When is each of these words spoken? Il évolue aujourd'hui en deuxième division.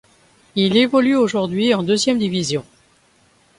Il 0.55 0.77
évolue 0.77 1.15
aujourd'hui 1.15 1.75
en 1.75 1.83
deuxième 1.83 2.17
division. 2.17 2.65